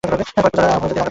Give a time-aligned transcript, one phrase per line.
[0.03, 0.99] কয়েক প্রজাতির আগাছা